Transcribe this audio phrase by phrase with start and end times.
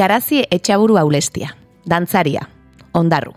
[0.00, 1.50] Garazi etxaburu aulestia,
[1.84, 2.46] dantzaria,
[2.96, 3.34] ondarru.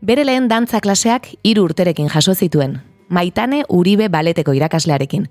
[0.00, 2.78] Bere lehen dantza klaseak hiru urterekin jaso zituen,
[3.12, 5.26] maitane uribe baleteko irakaslearekin.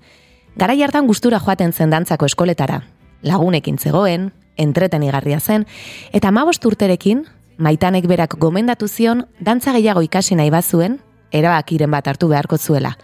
[0.54, 2.84] Gara hartan gustura joaten zen dantzako eskoletara,
[3.22, 5.66] lagunekin zegoen, entretenigarria zen,
[6.12, 7.24] eta amabost urterekin,
[7.58, 11.00] maitanek berak gomendatu zion, dantza gehiago ikasi nahi bazuen,
[11.32, 12.96] erabakiren bat hartu beharko zuela.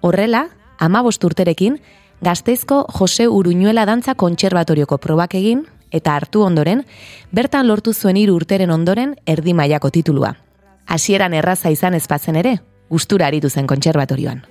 [0.00, 0.48] Horrela,
[0.80, 1.78] amabost urterekin,
[2.20, 6.84] gazteizko Jose Uruñuela dantza kontserbatorioko probak egin, eta hartu ondoren,
[7.32, 10.34] bertan lortu zuen hiru urteren ondoren erdi mailako titulua.
[10.86, 12.58] Hasieran erraza izan ezpatzen ere,
[12.88, 14.44] gustura aritu zen kontserbatorioan.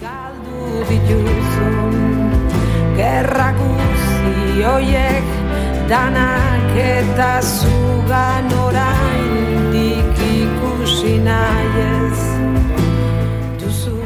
[0.00, 1.68] galdu dituzu
[2.96, 5.28] Gerra guzti hoiek
[5.90, 12.22] danak eta zugan oraindik ikusi nahi ez
[13.62, 13.96] duzu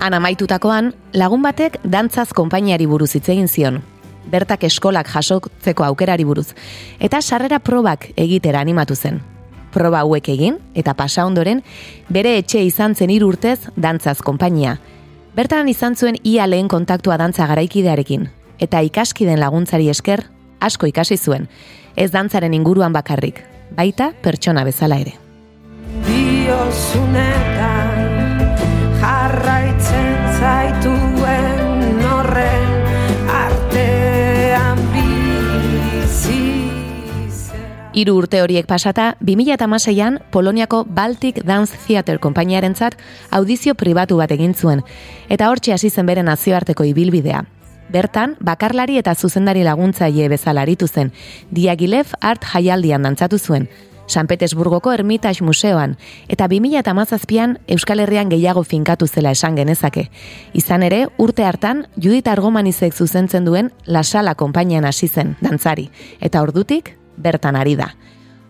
[0.00, 3.82] Han amaitutakoan, lagun batek dantzaz konpainiari buruz hitz egin zion.
[4.30, 6.54] Bertak eskolak jasotzeko aukerari buruz.
[6.98, 9.20] Eta sarrera probak egitera animatu zen.
[9.70, 11.62] Proba hauek egin, eta pasa ondoren,
[12.08, 14.78] bere etxe izan zen urtez dantzaz konpainia.
[15.34, 18.28] Bertan izan zuen ia lehen kontaktua dantza garaikidearekin.
[18.58, 20.24] Eta ikaskiden laguntzari esker,
[20.60, 21.48] asko ikasi zuen.
[21.96, 23.44] Ez dantzaren inguruan bakarrik,
[23.76, 25.14] baita pertsona bezala ere.
[26.06, 27.90] diozunetan
[29.00, 29.69] jarraitzen
[37.92, 42.94] Hiru urte horiek pasata, 2006an Poloniako Baltic Dance Theater konpainiarentzat
[43.34, 44.84] audizio pribatu bat egin zuen,
[45.28, 47.42] eta hortxe hasi zen bere nazioarteko ibilbidea.
[47.90, 51.10] Bertan, bakarlari eta zuzendari laguntzaile bezala aritu zen,
[51.50, 53.66] Diagilev Art Jaialdian dantzatu zuen,
[54.06, 55.96] San Petersburgoko Hermitage Museoan,
[56.28, 60.10] eta 2008an Euskal Herrian gehiago finkatu zela esan genezake.
[60.52, 66.42] Izan ere, urte hartan, Judith Argomanizek zuzentzen duen La Sala konpainian hasi zen, dantzari, eta
[66.42, 67.94] ordutik, bertan ari da.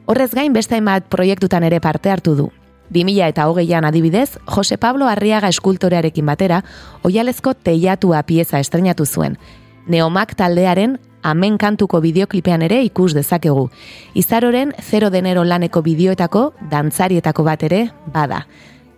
[0.06, 2.48] Horrez gain beste hainbat proiektutan ere parte hartu du.
[2.90, 6.64] 2000 eta hogeian adibidez, Jose Pablo Arriaga eskultorearekin batera,
[7.02, 9.38] oialezko teiatua pieza estrenatu zuen.
[9.86, 13.68] Neomak taldearen Amen kantuko bideoklipean ere ikus dezakegu.
[14.16, 17.80] Izaroren 0 denero laneko bideoetako dantzarietako bat ere
[18.12, 18.46] bada.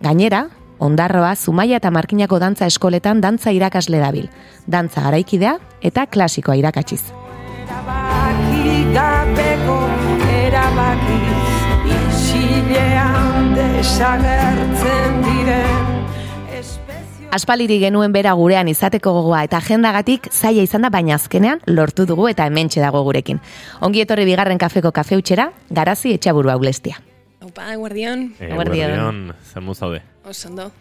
[0.03, 0.45] Gainera,
[0.79, 4.29] Ondarroa, Zumaia eta Markinako dantza eskoletan dantza irakasle dabil.
[4.67, 7.22] Dantza garaikidea eta klasikoa irakatsiz.
[8.93, 9.77] Gabeko
[10.29, 11.17] erabaki
[11.95, 15.89] isilean desagertzen diren
[17.33, 22.27] Aspaliri genuen bera gurean izateko gogoa eta agendagatik zaila izan da baina azkenean lortu dugu
[22.29, 23.41] eta hementxe dago gurekin.
[23.81, 27.01] Ongi etorri bigarren kafeko kafe utxera, garazi etxaburu aulestia.
[27.41, 28.93] Opa, guardian, Eguerdion.
[28.93, 30.12] eguerdion, zer zaude?
[30.25, 30.71] Osondo.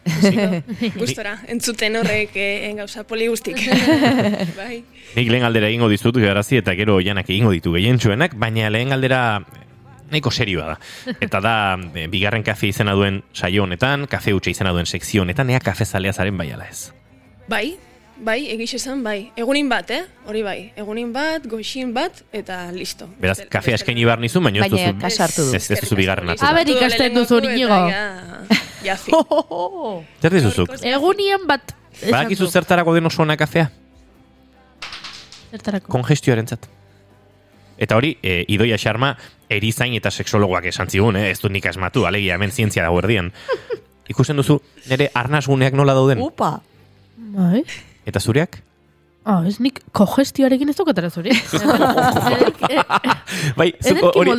[0.96, 3.58] Gustora, entzuten horrek eh, gauza poli guztik.
[4.60, 4.82] bai.
[5.16, 9.22] Nik lehen galdera egingo dizut garazi eta gero oianak egingo ditu gehientsuenak, baina lehen galdera
[10.12, 10.76] nahiko serioa da.
[11.20, 11.54] Eta da,
[11.94, 15.84] eh, bigarren kafe izena duen saio honetan, kafe utxe izena duen sekzio honetan, ea kafe
[15.88, 16.90] zalea zaren bai ala ez.
[17.48, 17.74] Bai,
[18.22, 19.32] bai, egiz esan, bai.
[19.36, 20.02] Egunin bat, eh?
[20.28, 20.58] Hori bai.
[20.78, 23.08] Egunin bat, goxin bat, eta listo.
[23.20, 25.56] Beraz, kafea eskaini behar nizun, baina ez Baina duzu, kasu hartu du.
[25.56, 26.44] ez, ez duzu bigarren hartu.
[26.44, 27.80] A ber, Hartu ikasten duzu, eta
[28.82, 28.84] Iñigo.
[28.84, 30.06] Ja, ja fin.
[30.22, 30.74] Zer dizuzuk?
[30.82, 31.74] Egunien bat.
[32.02, 33.70] Badakizu zertarako den oso ona kafea?
[35.52, 35.92] Zertarako.
[35.92, 36.68] Kongestioaren zat.
[37.82, 39.14] Eta hori, e, Idoia Xarma,
[39.50, 41.30] erizain eta seksologoak esan zigun, eh?
[41.32, 43.32] ez dut nik asmatu, alegia hemen zientzia dago erdian.
[44.12, 44.60] Ikusten duzu,
[44.90, 46.20] nire arnasguneak nola dauden?
[46.22, 46.58] Upa.
[47.16, 47.62] Bai.
[48.06, 48.60] Eta zureak?
[49.22, 51.30] Ah, ez nik kogestioarekin ez dukatara zuri.
[53.58, 54.34] Bai, zuk hori,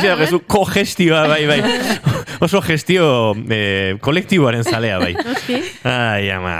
[0.00, 1.60] zera, zu kogestioa, bai, bai.
[2.44, 3.06] Oso gestio
[3.46, 5.14] eh, kolektiboaren zalea, bai.
[5.86, 6.56] Ai, ama.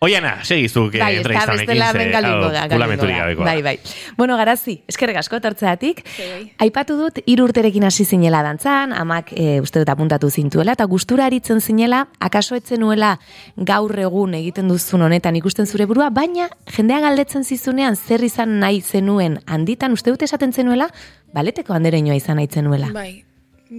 [0.00, 2.60] Oiana, segizuk eh, Bai, ez da entrevistanekin, bestela ze, hemen galingo hau, da.
[2.60, 3.22] galingo kulamenturik da.
[3.24, 3.44] gabekoa.
[3.48, 4.12] Bai, bai.
[4.16, 6.04] Bueno, garazi, eskerrik asko tortzeatik.
[6.14, 6.44] Bai.
[6.68, 11.26] Aipatu dut, hiru urterekin hasi zinela dantzan, amak e, uste dut apuntatu zintuela, eta gustura
[11.26, 13.16] aritzen zinela, akaso etzen nuela
[13.56, 16.46] gaur egun egiten duzun honetan ikusten zure burua, baina
[16.76, 20.92] jendea galdetzen zizunean zer izan nahi zenuen handitan, uste dut esaten zenuela,
[21.34, 22.92] baleteko andereñoa izan nahi zenuela.
[22.94, 23.24] Bai,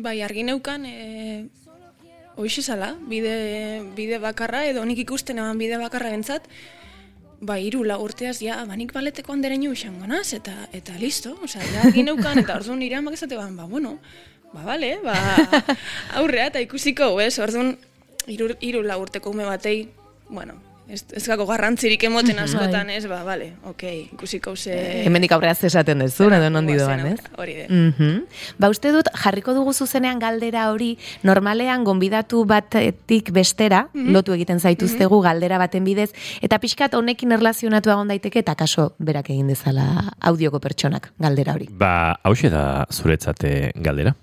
[0.04, 1.48] bai, argi neukan, e,
[2.40, 6.48] hoxe zala, bide, bide bakarra, edo nik ikusten eban bide bakarra bentzat,
[7.42, 11.84] ba, iru urteaz, ja, ba, nik baleteko andereño izango naz, eta, eta listo, osea, ja,
[11.88, 14.00] argi neukan, eta orduan nire amak esate ban, ba, bueno,
[14.54, 15.16] ba, bale, ba,
[16.20, 17.78] aurrea, eta ikusiko, ez, orduan,
[18.28, 19.90] iru, iru urteko ume batei,
[20.30, 23.84] bueno, Ez, ez gako garrantzirik emoten askotan, ez, ba, bale, ok,
[24.16, 24.74] ikusiko ze...
[25.06, 27.20] Hemendik aurrera zesaten duzu, edo nondi doan, ez?
[27.38, 27.66] Hori de.
[27.70, 28.24] Mhm.
[28.58, 35.22] Ba, uste dut, jarriko dugu zuzenean galdera hori, normalean gonbidatu batetik bestera, lotu egiten zaituztegu
[35.22, 36.10] galdera baten bidez,
[36.42, 41.70] eta pixkat honekin erlazionatu egon daiteke, eta kaso berak egin dezala audioko pertsonak galdera hori.
[41.70, 44.16] Ba, hause da zuretzate galdera?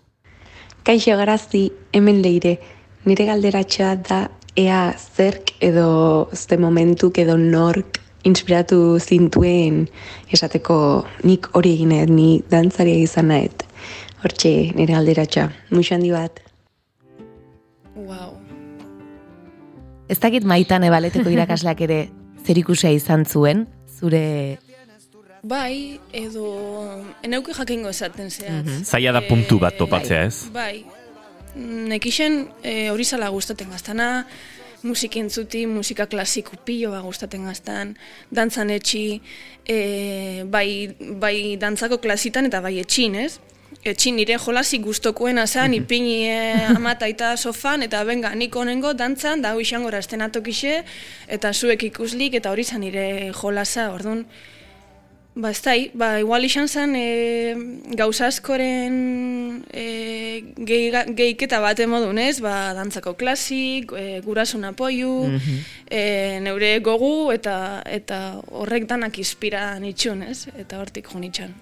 [0.82, 2.58] Kaixo garazi, hemen leire.
[3.06, 4.24] Nire galderatxoa da
[4.56, 9.84] ea zerk edo zte momentuk edo nork inspiratu zintuen
[10.32, 10.78] esateko
[11.28, 13.62] nik hori egin ni dantzaria izan nahet.
[14.24, 15.50] Hortxe, nire galderatxoa.
[15.70, 16.40] Muxo handi bat.
[17.94, 18.34] Wow.
[20.08, 22.00] Ez dakit maitan ebaleteko irakasleak ere
[22.46, 23.66] zer ikusia izan zuen,
[23.98, 24.58] zure...
[25.46, 26.46] Bai, edo
[27.22, 28.66] eneuke jakingo esaten zehat.
[28.82, 30.48] Zaila da puntu bat topatzea, ez?
[30.54, 30.82] Bai,
[31.56, 34.26] nekixen e, hori zala gustaten gaztana,
[34.86, 37.96] musik entzuti, musika klasiko pilo ba gustaten gaztan,
[38.30, 39.20] dantzan etxi,
[39.66, 43.38] e, bai, bai dantzako klasitan eta bai etxin, ez?
[43.86, 46.40] Etxin nire jolasik gustokoena zan, ipini e,
[46.74, 50.84] amata eta sofan, eta benga, nik honengo dantzan, da hau izango atokixe,
[51.28, 54.26] eta zuek ikuslik, eta hori zan nire jolasa, orduan,
[55.36, 57.08] Ba, ez dai, ba, igual izan zen e,
[57.98, 58.94] gauza askoren
[59.68, 59.84] e,
[60.64, 60.86] gehi,
[61.18, 65.12] gehiketa bat emodun ez, ba, dantzako klasik, e, gurasun apoiu,
[65.92, 71.52] e, neure gogu eta eta horrek danak inspira nitxun ez, eta hortik jo nitxan.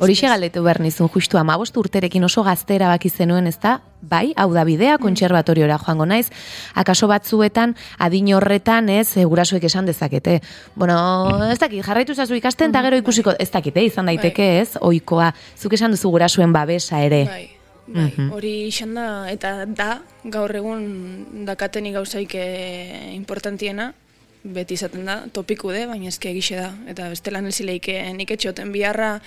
[0.00, 3.78] Horixe galdetu behar nizun, justu amabost urterekin oso gazte erabaki zenuen, ez da?
[4.00, 6.26] Bai, hau da bidea, kontserbatoriora joango naiz,
[6.74, 10.40] akaso batzuetan, adin horretan, ez, e, gurasoek esan dezakete.
[10.74, 10.96] Bueno,
[11.52, 15.32] ez dakit, jarraitu zazu ikasten, eta gero ikusiko, ez dakit, eh, izan daiteke, ez, oikoa,
[15.58, 17.24] zuk esan duzu gurasoen babesa ere.
[17.28, 17.48] Bai,
[17.86, 23.92] bai, hori izan da, eta da, gaur egun dakatenik gauzaik eh, importantiena,
[24.44, 26.72] beti izaten da, topiku de, baina ezke egixe da.
[26.90, 29.20] Eta bestela nezileike nik etxoten biharra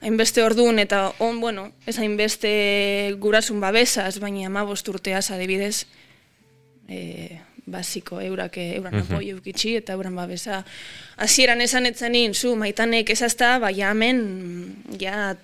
[0.00, 5.86] hainbeste orduan, eta on, bueno, ez hainbeste gurasun babesaz, baina ama urteaz adibidez,
[6.88, 9.02] e, basiko eurak, euran Mhm.
[9.12, 10.64] apoio ukitxi, eta euran babesa.
[11.16, 15.36] Hasieran esan etzenin, zu, maitanek ezazta, baina hemen, ja,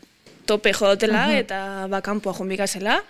[0.47, 3.03] tope jodotela, eta bakanpoa jonbikazela,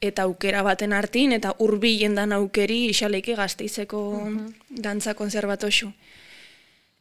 [0.00, 4.00] eta aukera baten hartin, eta hurbilen dan aukeri isaleike gazteizeko
[4.70, 5.92] dantza konservatoxu.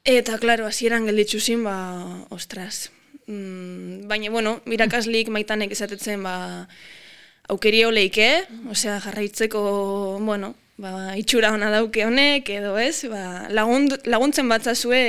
[0.03, 1.75] Eta, klaro, hasieran gelditzu zin, ba,
[2.29, 2.89] ostras.
[3.27, 6.67] Mm, baina, bueno, mirakaslik maitanek esatetzen, ba,
[7.49, 8.29] aukeri oleike,
[8.71, 9.61] osea, jarraitzeko,
[10.23, 15.03] bueno, ba, itxura ona dauke honek, edo ez, ba, lagun, laguntzen batzazue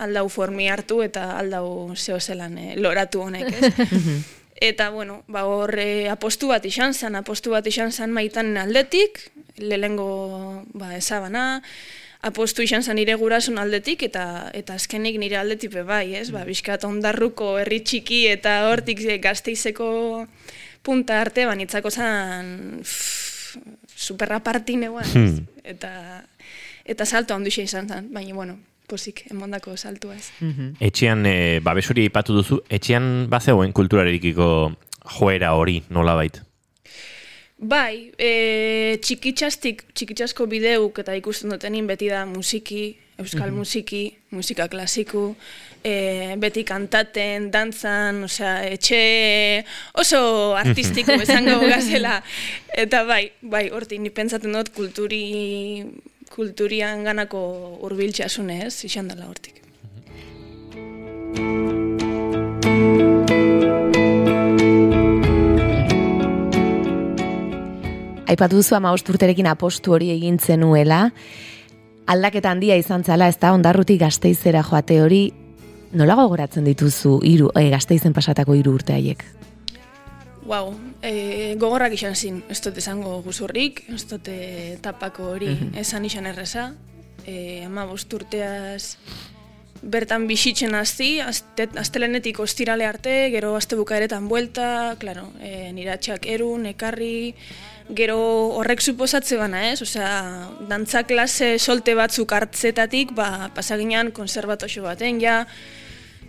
[0.00, 3.72] aldau formi hartu eta aldau zeo zelan eh, loratu honek, ez?
[4.60, 9.22] Eta, bueno, ba, hor eh, apostu bat izan zen, apostu bat izan zen maitan aldetik,
[9.56, 11.62] lehengo ba, ezabana,
[12.20, 16.28] apostu izan zen nire gurasun aldetik, eta eta azkenik nire aldetik bai, ez?
[16.34, 20.26] Ba, bizkat ondarruko herri txiki eta hortik gazteizeko
[20.84, 22.82] punta arte, ba, nitzako zen
[23.96, 25.40] superra partineguan, ez?
[25.64, 26.20] Eta,
[26.84, 28.60] eta salto handu izan zen, baina, bueno,
[28.90, 30.28] posik, emondako saltua ez.
[30.90, 34.50] Etxean, e, babes hori ipatu duzu, etxean bazegoen kulturarikiko
[35.18, 36.42] joera hori nolabait.
[37.60, 45.34] Bai, e, txikitxastik, txikitxasko bideuk eta ikusten dutenin beti da musiki, euskal musiki, musika klasiku,
[45.84, 49.00] e, beti kantaten, dantzan, osea, etxe
[50.00, 50.22] oso
[50.62, 52.22] artistiko esango gazela.
[52.72, 55.84] Eta bai, bai, horti, ni pentsaten dut kulturi,
[56.30, 57.40] kulturian ganako
[57.86, 59.58] urbiltxasune ez, izan dela hortik.
[68.30, 71.08] Aipatu duzu ama urterekin apostu hori egin zenuela,
[72.06, 75.24] aldaketa handia izan zala, ez da, ondarrutik gazteizera joate hori,
[75.98, 79.26] nola gogoratzen dituzu iru, e, gazteizen pasatako hiru urte haiek?
[80.50, 86.08] Wow, e, gogorrak izan zin, ez dut esango guzurrik, ez dut e, tapako hori esan
[86.08, 86.72] izan erreza,
[87.22, 88.96] e, ama urteaz
[89.80, 91.22] bertan bisitzen azte,
[91.78, 97.34] astelenetik ostirale arte, gero aste bukaeretan buelta, claro, e, niratxak erun, ekarri,
[97.94, 98.18] gero
[98.58, 99.78] horrek suposatze bana, ez?
[99.86, 105.44] Osea, dantza klase solte batzuk hartzetatik, ba, pasaginan konservatoxo baten, ja,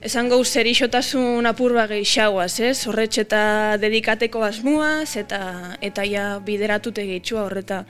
[0.01, 2.87] esango zerixotasun apur ba geixauaz, ez?
[2.89, 7.85] Horretxe eta dedikateko asmuaz, eta eta ja bideratute gehitxua horreta.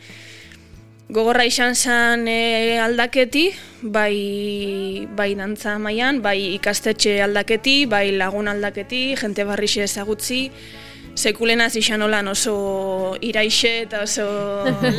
[1.11, 3.49] Gogorra izan zen e, aldaketi,
[3.81, 10.45] bai, bai dantza mailan, bai ikastetxe aldaketi, bai lagun aldaketi, jente barrixe ezagutzi,
[11.15, 14.27] sekulena zixan olan oso iraixe eta oso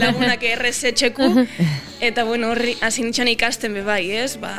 [0.00, 1.47] lagunak errezetxeku.
[2.00, 4.37] Eta bueno, horri hasi nintzen ikasten be bai, ez?
[4.37, 4.57] Ba,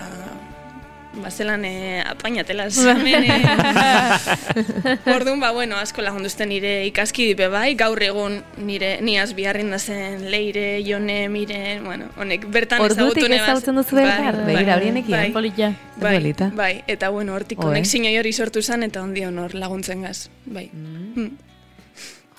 [1.22, 3.24] ba zelan eh, apainatela hemen.
[3.24, 5.14] Eh.
[5.14, 9.80] Orduan, ba, bueno, asko lagunduzten nire ikaski be bai, gaur egun nire niaz biharrin da
[9.80, 13.48] zen leire, jone, mire, bueno, honek bertan Ordutik ezagutu nebaz.
[13.50, 14.42] ezagutzen duzu elkar?
[14.48, 15.72] Begira, horienekin, bai, polita.
[16.02, 16.50] bai, Polita.
[16.56, 17.66] bai, eta bueno, hortik Oe.
[17.72, 20.70] konexio hori sortu zen, eta ondi honor laguntzen gaz, bai.
[20.74, 21.30] Mm.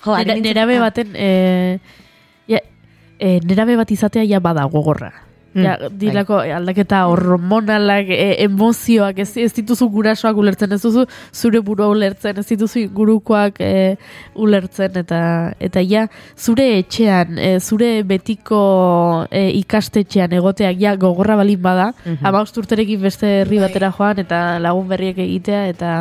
[0.05, 1.79] Jo, ari Nera- Nerabe ah, baten, e,
[2.47, 2.59] ja,
[3.19, 5.13] e, nerabe bat izatea ja bada gogorra.
[5.55, 11.61] Mm, Ja, dilako aldaketa hormonalak, e, emozioak, ez, ez dituzu gurasoak ulertzen, ez duzu zure
[11.63, 13.95] burua ulertzen, ez dituzu gurukoak e,
[14.35, 15.19] ulertzen, eta
[15.63, 18.59] eta ja, zure etxean, e, zure betiko
[19.31, 22.25] e, ikastetxean egoteak ja gogorra balin bada, Mhm.
[22.25, 23.67] ama urterekin beste herri Bai.
[23.69, 25.91] batera joan, eta lagun berriek egitea, eta...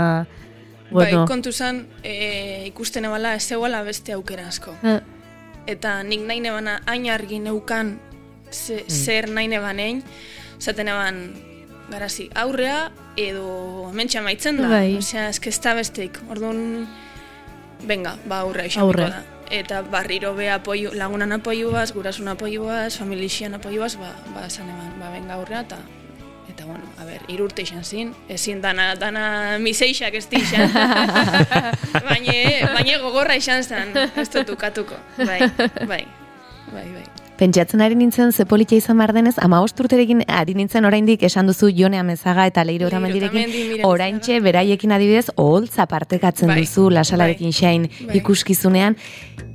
[0.91, 4.75] Bueno, Bai, kontu zan, e, ikusten ebala, ez zegoela beste aukera asko.
[4.83, 4.99] eh,
[5.67, 7.95] Eta nik nahi nebana hain argi neukan
[8.55, 10.03] ze, zer nahi nebanein,
[10.61, 11.21] zaten eban
[11.91, 14.69] garazi aurrea edo hementxe amaitzen da.
[14.69, 14.97] Bai.
[14.99, 16.19] Osea, eske ez da besteik.
[16.31, 16.87] Orduan,
[17.87, 19.11] venga, ba aurrea Aurre.
[19.11, 19.23] da.
[19.53, 25.11] Eta barriro be apoio, lagunan apoioaz, gurasun apoioaz, familixian apoioaz, ba, ba esan eban, ba
[25.13, 25.83] venga aurrea, eta
[26.55, 30.71] Eta bueno, a ber, irurte izan zin, ezin dana, dana miseixak ez di izan.
[32.09, 32.37] baina,
[32.77, 35.01] baina gogorra izan zen, ez dut ukatuko.
[35.19, 35.41] Bai,
[35.89, 36.05] bai,
[36.71, 37.24] bai, bai.
[37.35, 41.67] Pentsatzen ari nintzen ze politia izan behar denez, ama urterekin ari nintzen oraindik esan duzu
[41.75, 47.89] Jone Amezaga eta Leiro Miren oraintxe beraiekin adibidez, oholtza partekatzen Bai, duzu lasalarekin bai, xain
[48.07, 48.21] bai.
[48.21, 48.97] ikuskizunean.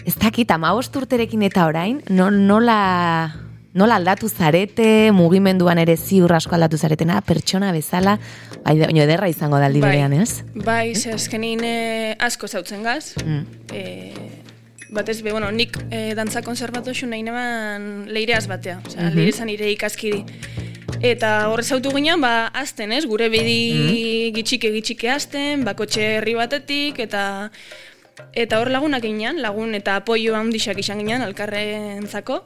[0.06, 3.32] Ez dakit, ama urterekin eta orain, no, nola,
[3.74, 8.18] nola aldatu zarete, mugimenduan ere ziur asko aldatu zaretena, pertsona bezala,
[8.66, 9.94] bai, baina ederra izango da aldi Bai.
[9.96, 10.44] berean, ez?
[10.66, 13.14] Bai, ze azkenin eh, asko zautzen gaz.
[13.24, 13.46] Mm.
[13.72, 14.39] Eh,
[14.92, 18.80] batez be, bueno, nik eh, dantza konservatoxu nahi neban leireaz batea.
[18.86, 19.16] Osea, Mhm.
[19.18, 20.24] leire zan nire ikaskidi.
[21.02, 23.06] Eta horre zautu ginen, ba, azten, ez?
[23.06, 27.52] Gure bedi gitxike gitxike azten, bakotxe herri batetik, eta
[28.36, 32.42] eta hor lagunak ginen, lagun eta apoio handixak izan ginen, alkarrentzako.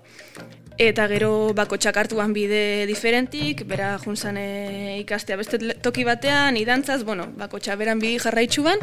[0.78, 7.28] Eta gero bakotxak hartuan bide diferentik, bera junzan e, ikastea beste toki batean, idantzaz, bueno,
[7.38, 8.78] bakotxa beran bidi jarraitxuan,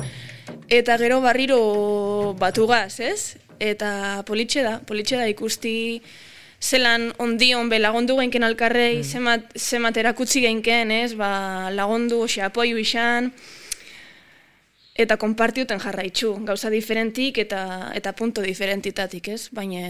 [0.68, 3.36] eta gero barriro batugaz, ez?
[3.60, 6.00] Eta politxe da, politxe da ikusti
[6.60, 11.14] zelan ondion be lagondu genken alkarrei, zemat, zemat erakutsi genken, ez?
[11.16, 13.30] Ba, lagondu, ose, apoio izan,
[15.00, 19.48] eta konpartiuten jarraitzu, gauza diferentik eta eta punto diferentitatik, ez?
[19.56, 19.84] Baina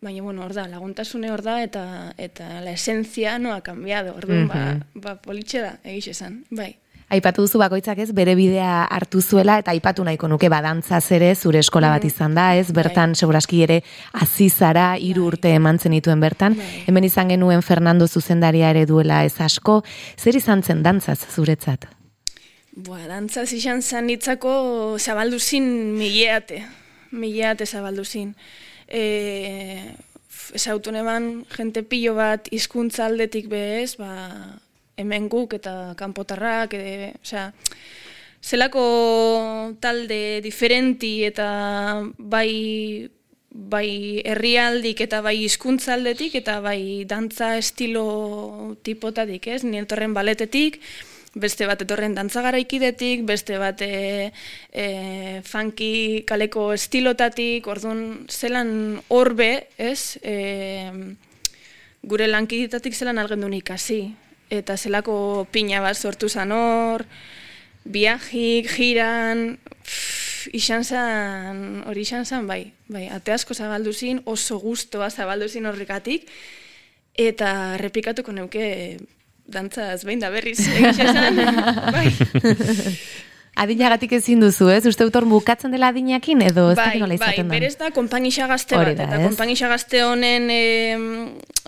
[0.00, 4.14] baina bueno, hor da, laguntasune hor da eta eta la esencia no ha cambiado.
[4.16, 4.62] Orduan ba,
[4.94, 6.44] ba politxe da, egiz esan.
[6.50, 6.76] Bai.
[7.10, 11.58] Aipatu duzu bakoitzak ez bere bidea hartu zuela eta aipatu nahiko nuke badantzaz ere zure
[11.58, 12.68] eskola bat izan da, ez?
[12.70, 13.80] Bertan seguraski ere
[14.14, 16.54] hasi zara hiru urte eman zenituen bertan.
[16.54, 16.84] Bai.
[16.86, 19.80] Hemen izan genuen Fernando zuzendaria ere duela ez asko.
[20.16, 21.88] Zer izan zen dantzaz zuretzat?
[22.70, 24.54] Boa, dantza izan zan nitzako
[25.02, 25.66] zabaldu zin
[25.98, 26.62] mileate.
[27.10, 28.36] Mileate zabaldu zin.
[28.86, 29.02] E,
[30.54, 34.14] ezautu neban, jente pilo bat hizkuntza aldetik bez, ba,
[35.00, 37.50] hemen guk eta kanpotarrak, ede, osea,
[38.40, 38.84] zelako
[39.80, 41.48] talde diferenti eta
[42.16, 43.10] bai
[43.50, 49.64] bai herrialdik eta bai hizkuntza aldetik eta bai dantza estilo tipotatik, ez?
[49.64, 50.78] Ni etorren baletetik,
[51.34, 54.30] beste bat etorren dantza garaikidetik, beste bat e,
[54.72, 54.86] e,
[55.44, 60.16] funky kaleko estilotatik, orduan zelan horbe, ez?
[60.22, 60.90] E,
[62.02, 64.02] gure lankiditatik zelan algendun ikasi.
[64.50, 67.04] Eta zelako pina bat sortu zan hor,
[67.84, 74.58] viajik, jiran, pff, izan zan, hori izan zan, bai, bai, ate asko zabaldu zin, oso
[74.60, 76.28] gustoa zabaldu zin horrekatik,
[77.14, 78.98] eta repikatuko neuke
[79.50, 81.40] dantzaz behin da berriz, egiz esan,
[81.96, 82.06] bai.
[83.60, 84.84] Adinagatik ezin duzu, ez?
[84.88, 87.56] Uste dut hor bukatzen dela adinakin edo ez dakit nola bai, izaten da?
[87.58, 89.24] berez da konpainisa gazte bat, da, eta ez?
[89.26, 90.60] konpainisa gazte honen e,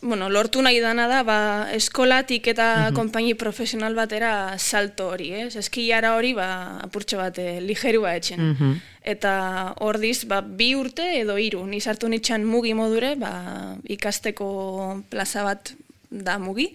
[0.02, 2.94] bueno, lortu nahi dana da, ba, eskolatik eta Mhm.
[2.96, 5.56] konpaini profesional batera salto hori, ez?
[5.56, 8.40] Eskilara hori, ba, apurtxo bat, e, ligerua etxen.
[8.50, 8.80] Mhm.
[9.04, 15.42] Eta ordiz, ba, bi urte edo hiru, ni sartu nitxan mugi modure, ba, ikasteko plaza
[15.44, 15.72] bat
[16.10, 16.72] da mugi,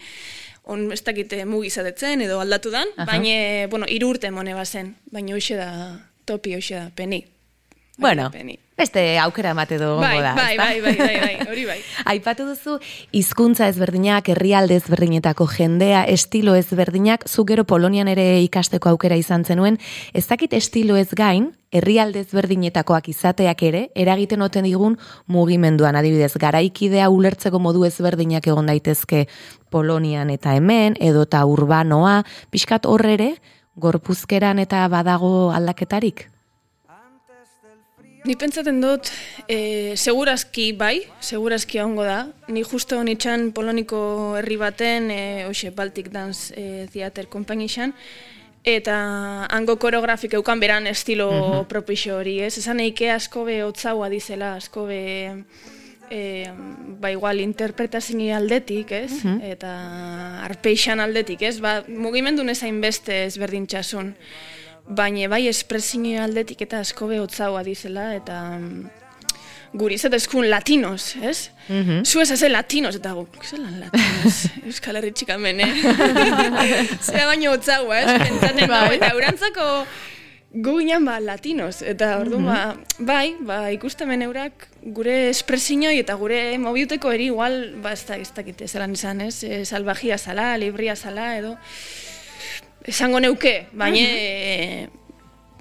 [0.63, 3.05] on ez dakite mugi zatetzen edo aldatu dan, Aha.
[3.05, 7.25] baina, bueno, hiru urte mone bazen, baina hoxe da, topi hoxe da, peni.
[7.97, 8.29] Bueno,
[8.77, 10.35] beste aukera emate du Bai, da.
[10.35, 11.77] bai, bai, bai, bai, bai, hori bai.
[12.05, 12.75] Aipatu duzu
[13.11, 19.79] hizkuntza ezberdinak, herrialde ezberdinetako jendea, estilo ezberdinak, zu gero Polonian ere ikasteko aukera izan zenuen,
[20.13, 27.09] ez dakit estilo ez gain, herrialde ezberdinetakoak izateak ere, eragiten oten digun mugimenduan, adibidez, garaikidea
[27.09, 29.25] ulertzeko modu ezberdinak egon daitezke
[29.73, 32.21] Polonian eta hemen, edota urbanoa,
[32.53, 33.35] pixkat horre ere,
[33.75, 36.27] gorpuzkeran eta badago aldaketarik?
[38.27, 39.07] Ni pentsaten dut,
[39.47, 42.25] e, segurazki bai, segurazki ongo da.
[42.51, 43.99] Ni justo nitxan poloniko
[44.35, 47.93] herri baten, e, hoxe, Baltic Dance e, Theater Company xan,
[48.67, 48.97] eta
[49.47, 52.57] hango koreografik eukan beran estilo uh propixo hori, ez?
[52.59, 54.99] Esan eike asko be hotzaua dizela, asko be
[56.11, 56.51] e,
[56.99, 59.23] ba igual interpretazini aldetik, ez?
[59.39, 59.71] Eta
[60.43, 61.61] arpeixan aldetik, ez?
[61.63, 64.15] Ba, mugimendu nezain beste ezberdintxasun.
[64.87, 68.85] Baina bai espresini aldetik eta asko be hotzaua dizela, eta mm,
[69.73, 71.49] guri eskun latinos, ez?
[71.67, 72.03] Mhm.
[72.05, 75.73] Zu ez ezen latinos, eta guk, zelan latinos, Euskal Herri txikamen, eh?
[77.07, 78.21] Zera baino hotzaua, ez?
[78.23, 78.67] Pentsaten Bai.
[78.67, 79.85] dago, eta eurantzako
[80.53, 82.59] gu ginen ba latinos, eta orduan ba,
[82.99, 88.31] bai, ba, ikustemen eurak gure espresiñoi eta gure mobiuteko eri igual, ba, ez da, ez
[88.33, 89.43] dakit, zelan izan, ez?
[89.43, 91.57] E, salvajia zala, libria zala, edo
[92.87, 94.87] esango neuke, baina e,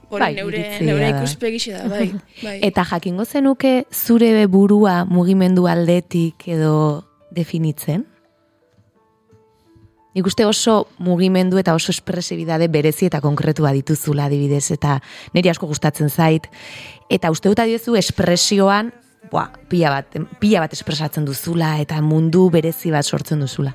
[0.09, 1.15] hori Bai, neure, iritzia neure da.
[1.19, 2.11] ikuspegi da, bai.
[2.43, 2.59] bai.
[2.67, 6.77] Eta jakingo zenuke zure burua mugimendu aldetik edo
[7.35, 8.07] definitzen?
[10.17, 14.95] Nik uste oso mugimendu eta oso espresibidade berezi eta konkretua dituzula adibidez, eta
[15.37, 16.47] niri asko gustatzen zait.
[17.13, 18.95] Eta uste dut adiezu espresioan,
[19.29, 23.75] boa, pila bat, pila bat espresatzen duzula eta mundu berezi bat sortzen duzula.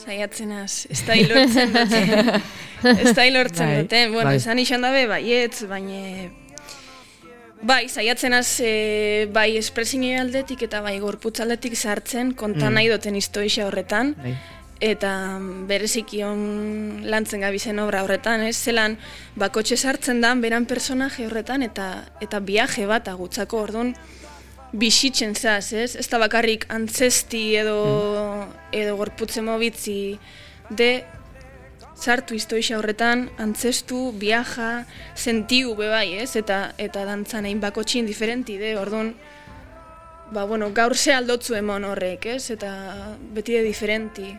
[0.00, 2.42] Saiatzen az, ez da ilortzen duten.
[3.04, 4.12] ez da ilortzen Bai, duten.
[4.12, 4.36] Bueno, bai.
[4.40, 6.30] esan izan dabe, baietz, baina...
[7.60, 13.18] Bai, saiatzen az, e, bai espresini aldetik eta bai gorputz aldetik sartzen, konta nahi duten
[13.20, 14.14] historia horretan.
[14.22, 14.32] Bai.
[14.80, 16.40] Eta mm, bereziki on
[17.04, 18.56] lantzen gabizen obra horretan, ez?
[18.56, 18.96] Zelan
[19.36, 21.90] bakotxe sartzen da beran personaje horretan eta
[22.24, 23.92] eta viaje bat agutzako ordun
[24.72, 25.94] bisitzen zaz, ez?
[25.96, 27.78] Ez da bakarrik antzesti edo,
[28.72, 30.18] edo gorputze mobitzi
[30.70, 30.90] de
[32.00, 36.32] sartu historia horretan, antzestu, viaja, sentiu be bai, ez?
[36.38, 39.12] Eta, eta dantzan egin bakotxin diferenti de, orduan,
[40.32, 42.50] ba, bueno, gaur ze aldotzu emon horrek, ez?
[42.54, 42.72] Eta
[43.34, 44.30] beti de diferenti.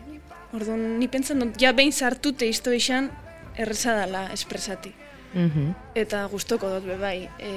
[0.52, 3.10] Orduan, ni pentsan dut, ja behin sartute historian,
[3.56, 4.92] erreza dala espresati.
[5.32, 5.70] Mhm.
[5.94, 7.28] Eta gustoko dut be bai.
[7.38, 7.52] E,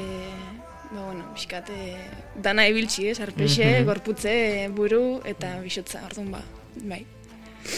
[0.96, 1.98] ba, bueno, biskat, e,
[2.42, 3.20] dana ibiltzi, ez?
[3.24, 4.36] Arpexe, gorputze,
[4.76, 6.42] buru, eta bisotza, orduan ba,
[6.84, 7.04] bai.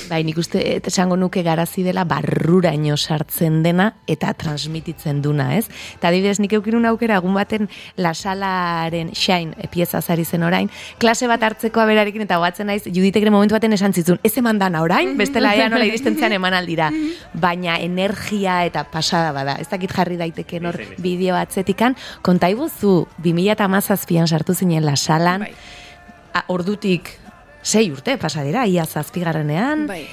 [0.09, 5.65] Bai, nik uste et esango nuke garazi dela barruraino sartzen dena eta transmititzen duna, ez?
[5.97, 10.69] Eta adibidez, nik eukinun aukera egun baten lasalaren shine e, pieza zari zen orain,
[10.99, 14.59] klase bat hartzeko aberarekin eta batzen naiz, juditek ere momentu baten esan zizun, ez eman
[14.59, 16.89] dana orain, bestela ea nola iristen zean eman aldira.
[17.33, 24.27] Baina energia eta pasada bada, ez dakit jarri daiteke hor bideo atzetikan, konta iguzu, 2008an
[24.27, 25.53] sartu zinen lasalan, Bai,
[26.33, 27.11] a, ordutik
[27.67, 30.05] sei urte pasadira, ia zazpigarrenean, bai.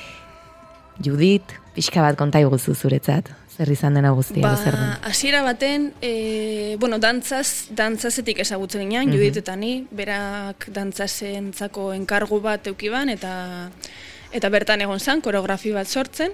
[1.05, 4.91] Judit, pixka bat konta iguzu zuretzat, zer izan dena guztia, Ba, zer den.
[5.07, 12.67] hasiera baten, e, bueno, dantzaz, dantzazetik ezagutzen ginen, Judit eta ni, berak dantzazentzako enkargu bat
[12.67, 13.71] eukiban, eta
[14.35, 16.33] eta bertan egon zan, koreografi bat sortzen,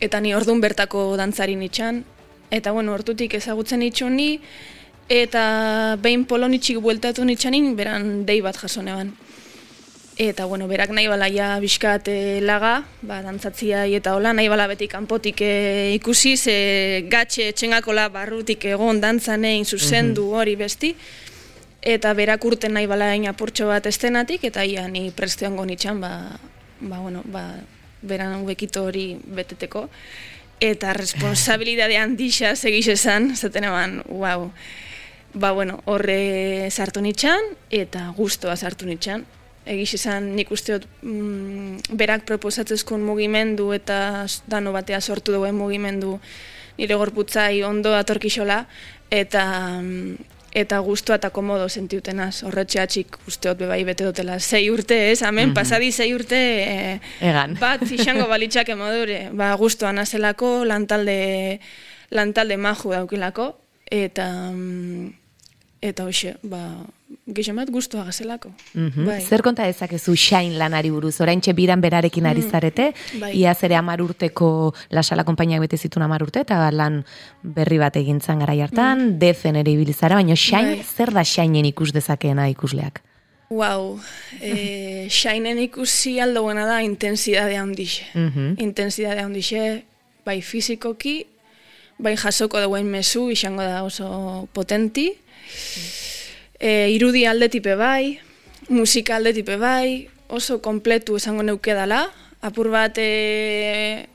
[0.00, 2.04] eta ni ordun bertako dantzari nitxan,
[2.50, 4.40] eta bueno, hortutik ezagutzen nitxun ni,
[5.08, 9.14] eta behin polonitxik bueltatu nitxanin, beran dei bat jaso neban.
[10.22, 14.68] Eta, bueno, berak nahi bala ja bizkat eh, laga, ba, dantzatziai eta hola, nahi bala
[14.70, 16.54] beti kanpotik eh, ikusi, ze
[17.10, 20.92] gatxe txengakola barrutik egon dantzan egin zuzendu hori besti.
[21.82, 26.38] Eta berak urten nahi bala apurtxo bat estenatik, eta ia ni presteango nitxan, ba,
[26.78, 27.58] ba, bueno, ba,
[28.02, 29.88] beran bekito hori beteteko.
[30.60, 34.52] Eta responsabilidade handixa segiz esan, zaten eban, wow.
[35.34, 39.41] Ba, bueno, horre sartu nitxan, eta gustoa sartu nitxan.
[39.66, 46.18] Egiz esan nik usteot mm, berak proposatzezkun mugimendu eta dano batea sortu duen mugimendu
[46.78, 48.64] nire gorputzai ondo atorkixola,
[49.10, 49.44] eta
[49.80, 52.42] mm, eta gustoa eta komodo sentiutenaz.
[52.48, 54.38] Horretxeatxik usteot bebai bete dutela.
[54.40, 55.22] Sei urte, ez?
[55.24, 57.56] Hemen pasadi sei urte eh, Egan.
[57.62, 59.24] bat izango balitxake modure.
[59.32, 61.58] Ba, gustoa nazelako, lantalde,
[62.12, 63.48] lantalde maju daukilako,
[63.88, 65.08] eta mm,
[65.82, 66.60] eta hoxe, ba,
[67.26, 68.50] gehien bat guztua gazelako.
[68.74, 69.06] Mhm.
[69.06, 69.20] Bai.
[69.20, 71.20] Zer konta dezakezu Shine lanari buruz?
[71.20, 73.32] Oraintxe biran berarekin ari zarete, bai.
[73.38, 77.04] iaz ere amar urteko lasala konpainiak bete zituen amar urte, eta lan
[77.42, 80.84] berri bat egintzan gara hartan, dezen ere ibilizara, baina Shine, Bai.
[80.96, 83.02] zer da Shineen ikus dezakeena ikusleak?
[83.52, 84.00] Wow,
[84.40, 88.04] e, shainen ikusi aldoena da intensidade handixe.
[88.14, 88.54] Mhm.
[88.58, 89.84] Intensidade handixe,
[90.24, 91.26] bai fizikoki,
[91.98, 95.12] bai jasoko dauen mezu, izango da oso potenti.
[96.62, 98.20] E, irudi aldetipe bai,
[98.70, 102.04] musika aldetipe bai, oso kompletu esango neuke dala.
[102.42, 104.06] Apur bat, e,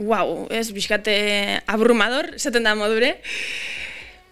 [0.00, 3.18] wow, ez, bizkate abrumador, esaten da modure.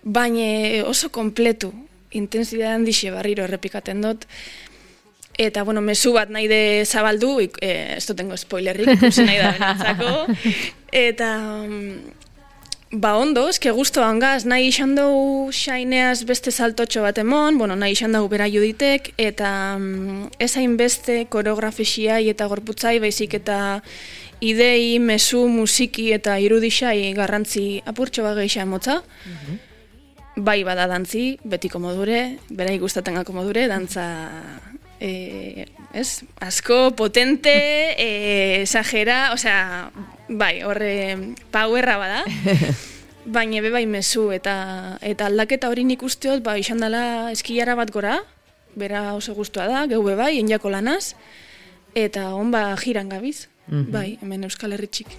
[0.03, 1.75] Baina oso kompletu,
[2.16, 4.25] intensidade handixe barriro errepikaten dut.
[5.37, 10.12] Eta, bueno, mezu bat nahi de zabaldu, eh, ez dutengo spoilerrik, ikusi nahi da benatzako.
[10.96, 11.29] Eta,
[11.66, 12.14] mm,
[13.00, 17.92] ba ondo, eske guztu hangaz, nahi izan dugu xaineaz beste saltotxo bat emon, bueno, nahi
[17.92, 23.59] izan dugu bera juditek, eta mm, ez beste koreografisiai eta gorputzai, baizik eta
[24.40, 29.02] idei, mezu, musiki eta irudixai garrantzi apurtxo bat gehiago emotza.
[30.37, 34.06] Bai bada dantzi, betiko modure, berai gustatengako modure, dantza
[35.00, 37.52] e, ez, asko, potente,
[37.98, 39.90] e, exagera, osea,
[40.28, 42.24] bai, horre powerra bada,
[43.37, 47.92] baina be bai mezu, eta, eta aldaketa hori nik usteot, ba, izan dela eskilara bat
[47.92, 48.20] gora,
[48.76, 51.14] bera oso guztua da, geu be bai, enjako lanaz,
[51.96, 55.16] eta hon ba jiran gabiz, bai, hemen Euskal Herritxik.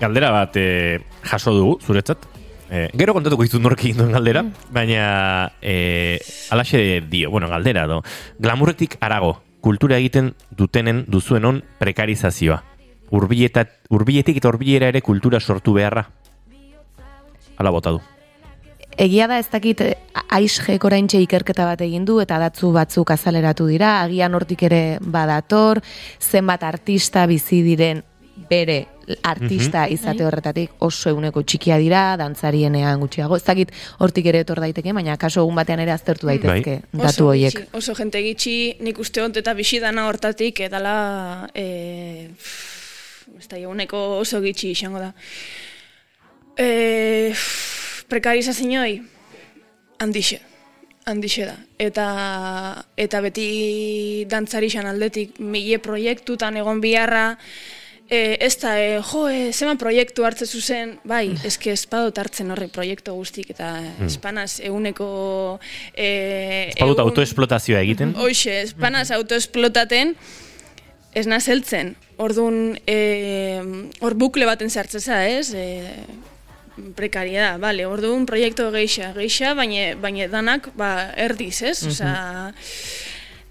[0.00, 2.26] Galdera bat e, jaso dugu, zuretzat.
[2.70, 6.18] E, gero kontatuko izut nork egin duen galdera, baina e,
[6.54, 8.02] alaxe dio, bueno, galdera do.
[8.38, 12.62] Glamurretik arago, kultura egiten dutenen duzuen on prekarizazioa.
[13.10, 16.08] Urbietat, urbietik eta urbiera ere kultura sortu beharra.
[17.56, 18.04] Hala bota du.
[18.96, 19.94] Egia da ez dakit eh,
[20.32, 25.82] aisjek oraintxe ikerketa bat egin du eta datzu batzuk azaleratu dira, agian hortik ere badator,
[26.20, 28.02] zenbat artista bizi diren
[28.48, 28.86] bere
[29.22, 33.36] artista izate horretatik oso eguneko txikia dira, dantzarienean gutxiago.
[33.38, 37.28] Ez dakit hortik ere etor daiteke, baina kaso egun batean ere aztertu daitezke Oso datu
[37.30, 37.60] horiek.
[37.76, 42.28] oso jente gitxi, nik uste hont eta bisidana hortatik edala e,
[43.38, 45.12] ez da, eguneko oso gitxi izango da.
[46.56, 47.32] E,
[48.08, 49.00] prekarizazioi
[50.02, 50.40] handixe,
[51.06, 51.56] handixe da.
[51.78, 52.06] Eta,
[52.96, 57.36] eta beti dantzari xan aldetik mile proiektutan egon biharra,
[58.08, 62.68] e, ez da, e, jo, e, zema proiektu hartze zuzen, bai, eske espadot hartzen horre
[62.72, 63.72] proiektu guztik, eta
[64.06, 65.08] espanaz eguneko...
[65.94, 66.08] E,
[66.70, 68.14] Ez badut egun- autoesplotazioa egiten.
[68.14, 70.14] Hoxe, espanaz autoesplotaten,
[71.16, 71.94] ez nazeltzen.
[72.20, 73.60] Orduan, e,
[74.00, 75.50] hor bukle baten sartzeza, ez?
[75.56, 75.66] E,
[76.96, 81.78] prekariedad, bale, orduan proiektu geixa, geixa, baina, baina danak, ba, erdiz, ez?
[81.88, 82.52] Osea,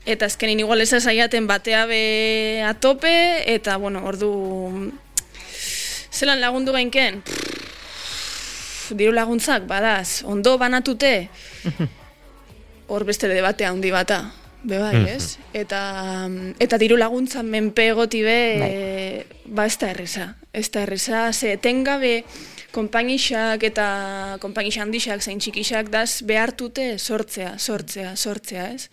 [0.06, 4.32] eta azkenin igual ez saiaten batea be a tope, eta, bueno, ordu,
[6.14, 7.24] zelan lagundu gainken?
[8.94, 11.30] Diru laguntzak, badaz, ondo banatute,
[12.88, 14.24] hor beste debate handi bata.
[14.66, 15.38] Be bai, ez?
[15.54, 16.28] Eta,
[16.62, 20.32] eta diru laguntza menpe egoti be, e, ba ez da erreza.
[20.54, 22.24] Ez da erreza, ze etengabe
[22.76, 23.86] konpainixak eta
[24.44, 28.90] konpainix handixak zein txikixak daz behartute sortzea, sortzea, sortzea, ez?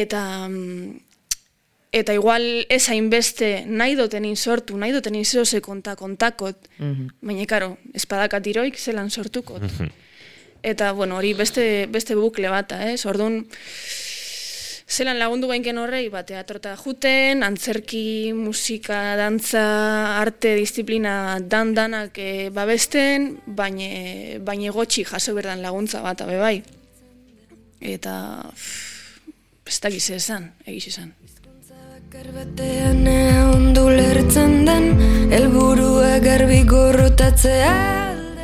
[0.00, 0.98] Eta, mm,
[2.00, 8.46] eta igual ez hainbeste nahi dotenin sortu, nahi dotenin zehose konta kontakot, baina, karo, espadakat
[8.46, 9.66] iroik zelan sortukot.
[10.62, 13.06] Eta, bueno, hori beste, beste bukle bata, ez?
[13.08, 13.46] Orduan,
[14.90, 19.62] zelan lagundu gainken horrei, ba, teatrota juten, antzerki, musika, dantza,
[20.18, 26.56] arte, disiplina, dan danak e, babesten, baina baina gotxi jaso berdan laguntza bat, abe bai.
[27.80, 28.14] Eta,
[29.64, 31.14] ez dakiz esan, egiz esan.
[32.10, 33.06] Karbatean
[33.54, 34.90] ondo lertzen den,
[35.30, 37.70] helburua garbi gorrotatzea.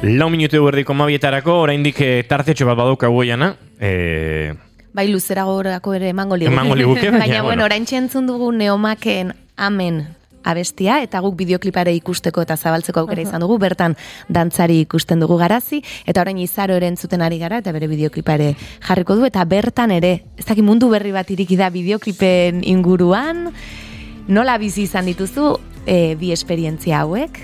[0.06, 3.50] Lau minutu erdiko mabietarako, oraindik eh, tartetxo bat badaukagu goiana.
[3.80, 4.54] Eh,
[4.96, 6.54] Bai, luzeragorako ere emango liguke.
[6.54, 7.48] Emango liguke, baina, baina, bueno.
[7.48, 10.06] bueno, oraintxe entzun dugu neomaken amen
[10.46, 13.96] abestia, eta guk bideoklipare ikusteko eta zabaltzeko aukera izan dugu, bertan
[14.32, 18.52] dantzari ikusten dugu garazi, eta orain izaro ere entzuten ari gara, eta bere bideoklipare
[18.87, 23.50] jarriko du, eta bertan ere, ez dakit mundu berri bat iriki da bideoklipen inguruan,
[24.28, 27.42] nola bizi izan dituzu e, bi esperientzia hauek?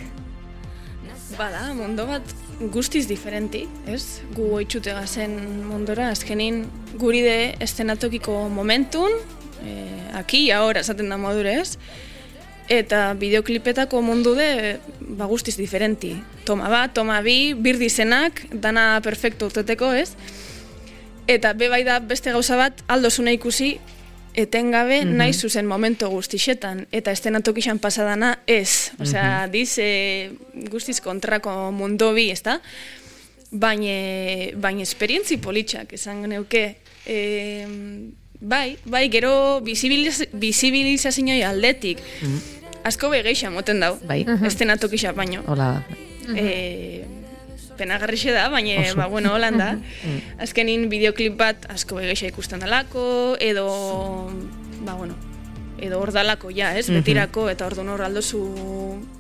[1.37, 2.39] Bada, mundu bat
[2.71, 4.21] guztiz diferenti, ez?
[4.37, 5.35] Gu oitxute gazen
[5.67, 6.65] mundora, azkenin
[7.01, 9.15] guri de estenatokiko momentun,
[9.65, 11.79] eh, aki, ahora, esaten da modure, ez?
[12.69, 16.15] Eta bideoklipetako mundu de, ba guztiz diferenti.
[16.45, 20.15] Toma bat, toma bi, birdizenak, dana perfecto urteteko, ez?
[21.27, 23.79] Eta be bai da beste gauza bat, aldosuna ikusi,
[24.35, 25.17] etengabe Mhm.
[25.17, 28.91] nahi zuzen momento guztixetan, eta estenatokixan pasadana ez.
[28.99, 30.31] Osea, diz, e,
[30.71, 32.61] guztiz kontrako mundu bi, ezta?
[33.51, 33.93] Baina,
[34.57, 36.77] baina esperientzi politxak, esan neuke.
[37.07, 37.67] E,
[38.41, 41.99] bai, bai, gero bizibiliz, bizibilizazioa aldetik.
[42.85, 44.25] Asko begeixa moten dau, Bai.
[44.47, 45.43] estenatokixa baino.
[45.47, 45.85] Hola.
[46.35, 47.05] E,
[47.79, 49.75] penagarrixe da, baina, ba, bueno, holan da.
[50.45, 53.69] Azkenin bideoklip bat asko begeixa ikusten dalako, edo,
[54.87, 55.19] ba, bueno,
[55.83, 58.43] edo hor dalako, ja, ez, betirako, eta orduan hor aldozu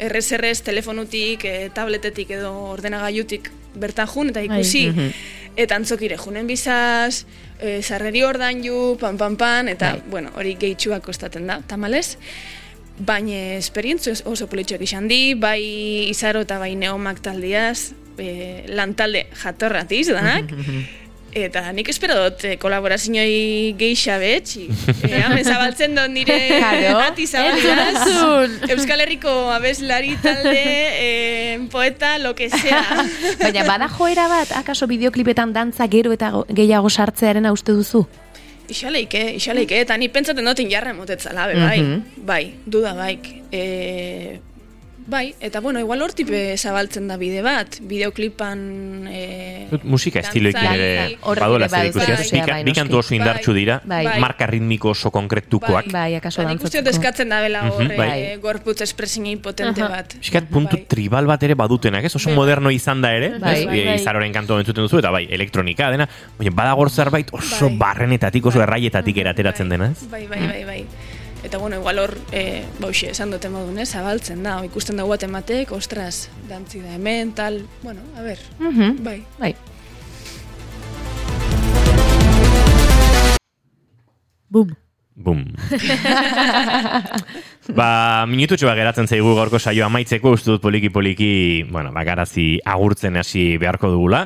[0.02, 3.50] errez-errez telefonutik, e, tabletetik edo ordenagailutik
[3.82, 4.84] bertan jun, eta ikusi,
[5.58, 7.24] eta antzokire junen bizaz,
[7.58, 10.10] e, sarreri ordan ju, pan, pan, pan, eta, Bai.
[10.14, 12.18] bueno, hori gehitxuak kostaten da, tamalez,
[13.02, 15.62] baina esperientzio oso politxoak izan di, bai
[16.12, 20.50] izaro eta bai neomak taldiaz, e, lantalde jatorratiz danak,
[21.32, 24.66] Eta nik espero dut eh, kolaborazioi geixa betxi.
[24.68, 26.98] E, hemen zabaltzen dut nire Claro.
[27.06, 27.24] ati.
[28.68, 32.84] Euskal Herriko abeslari talde, eh, poeta, lo que sea.
[33.40, 38.04] Baina bada joera bat, akaso bideoklipetan dantza gero eta go- gehiago sartzearen uste duzu?
[38.68, 42.02] Ixaleike, ixaleike, eta ni pentsaten dut injarra emotetzala, be, bai, Mhm.
[42.28, 43.24] bai, duda baik.
[43.50, 44.38] E,
[45.06, 49.06] bai, eta bueno, igual hortipe zabaltzen da bide bat, bideoklipan...
[49.10, 53.80] E, musika estiloekin ere badola zer bai, ikusi, bai, Bi- bai, kantu oso indartsu dira,
[53.84, 54.18] Bai.
[54.20, 55.90] marka ritmiko oso konkretukoak.
[55.92, 58.20] Bai, akaso Ba, nik uste eskatzen da bela hor, Mhm, bai.
[58.22, 60.14] eh, gorputz espresinei potente bat.
[60.18, 60.86] Piskat puntu Bai.
[60.88, 62.14] tribal bat ere badutenak, ez?
[62.16, 62.36] Oso Bai.
[62.36, 63.66] moderno izan da ere, Bai, ez?
[63.66, 63.94] bai, E, bai.
[63.96, 67.78] Izaroren kantu entzuten duzu, eta bai, elektronika dena, baina badagor zerbait oso Bai.
[67.78, 68.66] barrenetatik, oso Bai.
[68.68, 70.08] erraietatik erateratzen Bai, dena, ez?
[70.10, 70.86] Bai, bai, bai, bai.
[71.42, 75.24] Eta bueno, igual hor, e, bauxe, esan dute modun, eh, zabaltzen da, ikusten da guat
[75.26, 79.02] ematek, ostras, dantzi da hemen, tal, bueno, a ber, Mhm.
[79.02, 79.24] bai.
[79.38, 79.56] Bai.
[84.48, 84.76] Bum.
[85.16, 85.44] Bum.
[87.70, 93.56] ba, minututxo bat geratzen zaigu gaurko saio amaitzeko, uste dut poliki-poliki, bueno, bagarazi agurtzen hasi
[93.62, 94.24] beharko dugula.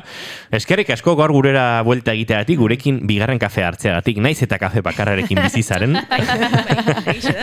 [0.53, 5.97] Eskerrik asko gaur gurera buelta egiteagatik, gurekin bigarren kafe hartzeagatik, naiz eta kafe bakarrarekin bizizaren.
[6.07, 6.37] Bai, bai,
[7.19, 7.35] da.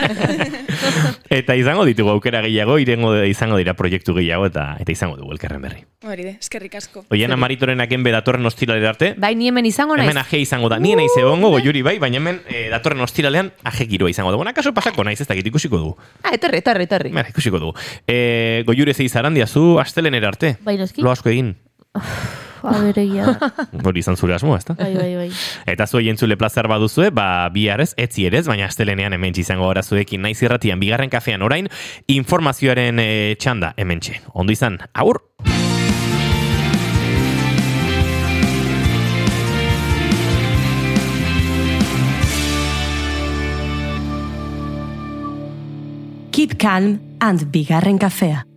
[1.31, 5.61] eta izango ditugu aukera gehiago, irengo izango dira proiektu gehiago, eta eta izango dugu elkarren
[5.61, 5.83] berri.
[6.05, 7.05] Hori de, eskerrik asko.
[7.13, 10.07] Oiena maritorenak enbe datorren ostiralera arte, Bai, ni hemen izango naiz.
[10.09, 13.87] Hemen aje izango da, nien naiz egongo, goiuri bai, baina hemen eh, datorren ostiralean aje
[13.89, 14.47] giroa izango dugu.
[14.49, 16.23] Akaso pasako naiz ez dakit ikusiko dugu.
[16.23, 17.11] Ah, etorri, etorri, etorri.
[17.11, 17.75] Mira, ikusiko dugu.
[18.07, 20.57] E, goiure zei zarandia, zu astelenera arte.
[20.63, 21.01] Bai, noski?
[21.01, 21.55] Lo asko egin.
[22.65, 23.35] Aberegia.
[23.85, 24.73] Hori izan zure asmoa, ezta?
[24.79, 25.29] Bai, bai, bai.
[25.73, 30.21] Eta zu entzule plazar baduzue, ba, biharrez, etzi erez, baina astelenean hemen izango gara zuekin
[30.25, 31.69] naiz irratian, bigarren kafean orain,
[32.07, 34.01] informazioaren e, txanda hemen
[34.33, 35.21] Ondo izan, aur!
[46.65, 48.54] Calm and bigarren kafea.